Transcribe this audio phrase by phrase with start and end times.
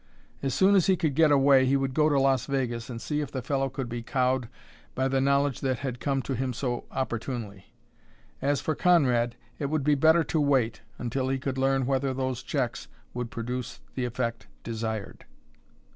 [0.41, 3.21] As soon as he could get away he would go to Las Vegas and see
[3.21, 4.49] if the fellow could be cowed
[4.95, 7.71] by the knowledge that had come to him so opportunely.
[8.41, 12.41] As for Conrad, it would be better to wait until he could learn whether those
[12.41, 15.25] checks would produce the effect desired.